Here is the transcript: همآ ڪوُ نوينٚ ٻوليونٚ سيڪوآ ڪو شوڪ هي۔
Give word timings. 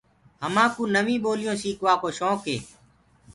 همآ 0.43 0.65
ڪوُ 0.73 0.81
نوينٚ 0.95 1.21
ٻوليونٚ 1.23 1.59
سيڪوآ 1.61 1.93
ڪو 2.01 2.09
شوڪ 2.17 2.39
هي۔ 2.49 2.57